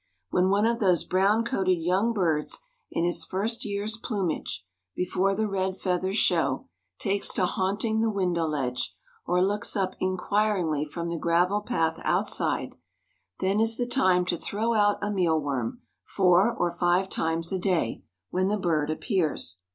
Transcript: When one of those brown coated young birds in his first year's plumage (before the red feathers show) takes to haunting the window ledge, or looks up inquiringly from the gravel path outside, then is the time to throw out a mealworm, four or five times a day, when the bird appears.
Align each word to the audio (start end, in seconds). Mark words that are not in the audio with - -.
When 0.31 0.49
one 0.49 0.65
of 0.65 0.79
those 0.79 1.03
brown 1.03 1.45
coated 1.45 1.77
young 1.79 2.11
birds 2.11 2.61
in 2.89 3.03
his 3.05 3.23
first 3.23 3.65
year's 3.65 3.97
plumage 3.97 4.65
(before 4.95 5.35
the 5.35 5.47
red 5.47 5.77
feathers 5.77 6.17
show) 6.17 6.67
takes 6.97 7.31
to 7.33 7.45
haunting 7.45 8.01
the 8.01 8.09
window 8.09 8.47
ledge, 8.47 8.95
or 9.27 9.43
looks 9.45 9.75
up 9.75 9.95
inquiringly 9.99 10.85
from 10.85 11.09
the 11.09 11.19
gravel 11.19 11.61
path 11.61 11.99
outside, 12.03 12.73
then 13.41 13.59
is 13.59 13.77
the 13.77 13.85
time 13.85 14.25
to 14.25 14.37
throw 14.37 14.73
out 14.73 14.97
a 15.03 15.11
mealworm, 15.11 15.81
four 16.03 16.51
or 16.51 16.71
five 16.71 17.07
times 17.07 17.51
a 17.51 17.59
day, 17.59 18.01
when 18.31 18.47
the 18.47 18.57
bird 18.57 18.89
appears. 18.89 19.59